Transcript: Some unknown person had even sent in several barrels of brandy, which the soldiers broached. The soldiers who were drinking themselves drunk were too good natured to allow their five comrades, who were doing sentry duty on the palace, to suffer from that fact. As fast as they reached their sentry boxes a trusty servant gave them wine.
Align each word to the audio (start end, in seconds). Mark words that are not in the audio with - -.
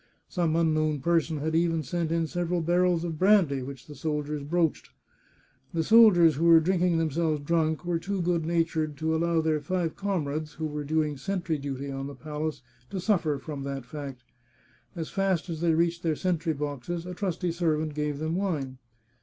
Some 0.29 0.55
unknown 0.55 0.99
person 1.01 1.37
had 1.37 1.53
even 1.53 1.83
sent 1.83 2.11
in 2.11 2.25
several 2.25 2.61
barrels 2.61 3.03
of 3.03 3.19
brandy, 3.19 3.61
which 3.61 3.85
the 3.85 3.93
soldiers 3.93 4.41
broached. 4.41 4.89
The 5.75 5.83
soldiers 5.83 6.37
who 6.37 6.45
were 6.45 6.59
drinking 6.59 6.97
themselves 6.97 7.39
drunk 7.41 7.85
were 7.85 7.99
too 7.99 8.19
good 8.19 8.43
natured 8.43 8.97
to 8.97 9.15
allow 9.15 9.41
their 9.41 9.61
five 9.61 9.95
comrades, 9.95 10.53
who 10.53 10.65
were 10.65 10.83
doing 10.83 11.17
sentry 11.17 11.59
duty 11.59 11.91
on 11.91 12.07
the 12.07 12.15
palace, 12.15 12.63
to 12.89 12.99
suffer 12.99 13.37
from 13.37 13.61
that 13.61 13.85
fact. 13.85 14.23
As 14.95 15.09
fast 15.11 15.49
as 15.51 15.61
they 15.61 15.75
reached 15.75 16.01
their 16.01 16.15
sentry 16.15 16.53
boxes 16.53 17.05
a 17.05 17.13
trusty 17.13 17.51
servant 17.51 17.93
gave 17.93 18.17
them 18.17 18.35
wine. 18.35 18.79